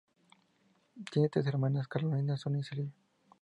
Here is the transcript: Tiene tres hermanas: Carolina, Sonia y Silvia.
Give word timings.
Tiene 1.11 1.29
tres 1.29 1.45
hermanas: 1.45 1.87
Carolina, 1.87 2.35
Sonia 2.35 2.61
y 2.61 2.63
Silvia. 2.63 2.91